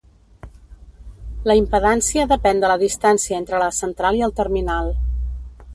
[1.51, 4.93] La impedància depèn de la distància entre la central i el terminal.